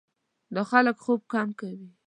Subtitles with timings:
[0.55, 1.89] دا خلک خوب کم کوي.